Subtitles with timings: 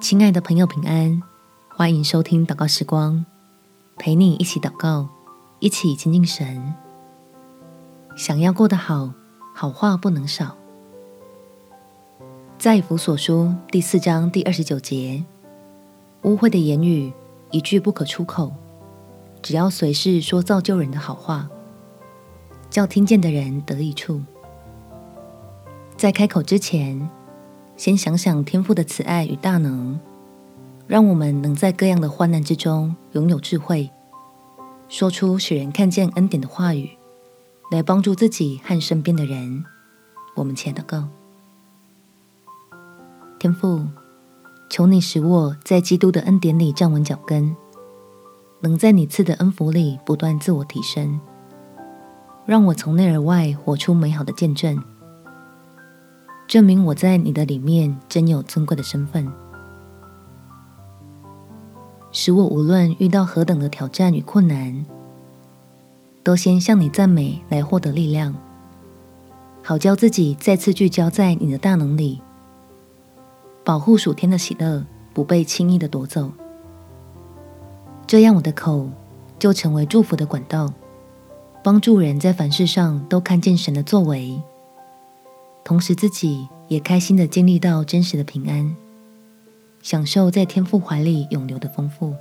[0.00, 1.20] 亲爱的朋友，平安！
[1.68, 3.26] 欢迎收听祷告时光，
[3.96, 5.08] 陪你一起祷告，
[5.58, 6.72] 一起亲近神。
[8.16, 9.12] 想要过得好，
[9.52, 10.56] 好话不能少。
[12.58, 15.24] 在以弗所书第四章第二十九节，
[16.22, 17.12] 污秽的言语
[17.50, 18.52] 一句不可出口，
[19.42, 21.48] 只要随时说造就人的好话，
[22.70, 24.22] 叫听见的人得益处。
[25.96, 27.10] 在开口之前，
[27.78, 30.00] 先想想天父的慈爱与大能，
[30.88, 33.88] 让我们能在各样的患难之中拥有智慧，
[34.88, 36.90] 说出使人看见恩典的话语，
[37.70, 39.64] 来帮助自己和身边的人。
[40.34, 41.04] 我们且祷告。
[43.38, 43.86] 天父，
[44.68, 47.54] 求你使我在基督的恩典里站稳脚跟，
[48.58, 51.20] 能在你赐的恩福里不断自我提升，
[52.44, 54.82] 让我从内而外活出美好的见证。
[56.48, 59.30] 证明我在你的里面真有尊贵的身份，
[62.10, 64.86] 使我无论遇到何等的挑战与困难，
[66.22, 68.34] 都先向你赞美来获得力量，
[69.62, 72.22] 好教自己再次聚焦在你的大能里，
[73.62, 76.32] 保护属天的喜乐不被轻易的夺走。
[78.06, 78.88] 这样我的口
[79.38, 80.72] 就成为祝福的管道，
[81.62, 84.40] 帮助人在凡事上都看见神的作为。
[85.68, 88.74] 同时，自己也开心的经历到真实的平安，
[89.82, 92.14] 享受在天父怀里永留的丰富。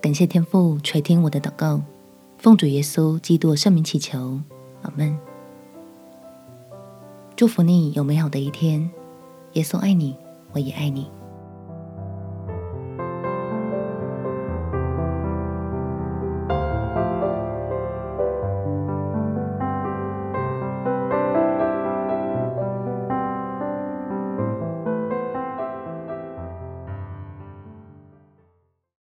[0.00, 1.82] 感谢天父垂听我的祷告，
[2.38, 4.40] 奉主耶稣基督圣名祈求，
[4.80, 5.14] 阿门。
[7.36, 8.90] 祝福你有美好的一天，
[9.52, 10.16] 耶稣爱你，
[10.52, 11.06] 我也爱你。